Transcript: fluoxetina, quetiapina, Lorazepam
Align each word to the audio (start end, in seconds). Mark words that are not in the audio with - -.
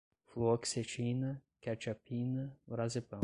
fluoxetina, 0.29 1.41
quetiapina, 1.61 2.49
Lorazepam 2.67 3.19